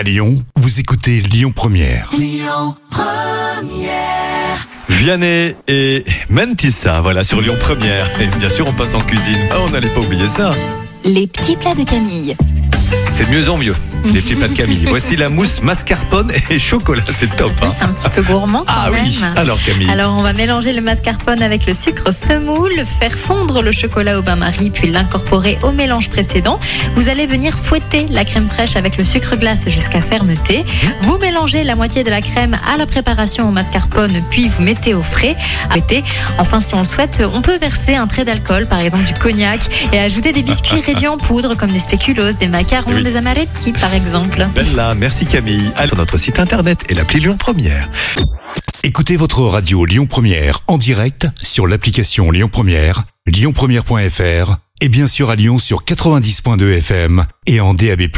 [0.00, 2.10] À Lyon, vous écoutez Lyon Première.
[4.88, 8.08] Vianney et Mentissa, voilà, sur Lyon Première.
[8.18, 9.46] Et bien sûr, on passe en cuisine.
[9.50, 10.52] Ah, on n'allait pas oublier ça.
[11.04, 12.34] Les petits plats de Camille.
[13.12, 13.74] C'est de mieux en mieux,
[14.06, 14.84] les petits plats de Camille.
[14.88, 17.52] Voici la mousse mascarpone et chocolat, c'est top.
[17.62, 17.68] hein.
[17.76, 19.02] C'est un petit peu gourmand quand Ah même.
[19.04, 19.90] oui, alors Camille.
[19.90, 24.22] Alors on va mélanger le mascarpone avec le sucre semoule, faire fondre le chocolat au
[24.22, 26.58] bain-marie, puis l'incorporer au mélange précédent.
[26.94, 30.64] Vous allez venir fouetter la crème fraîche avec le sucre glace jusqu'à fermeté.
[31.02, 34.94] Vous mélangez la moitié de la crème à la préparation au mascarpone, puis vous mettez
[34.94, 35.36] au frais.
[36.38, 39.60] Enfin, si on le souhaite, on peut verser un trait d'alcool, par exemple du cognac,
[39.92, 43.02] et ajouter des biscuits réduits en poudre comme des spéculoos, des macarons, Oui.
[43.04, 44.44] des amaretti par exemple.
[44.54, 45.70] Bella, merci Camille.
[45.76, 47.88] Alors, notre site internet et l'appli Lyon Première.
[48.82, 55.30] Écoutez votre radio Lyon Première en direct sur l'application Lyon Première, lyonpremière.fr et bien sûr
[55.30, 58.08] à Lyon sur 90.2 FM et en DAB+.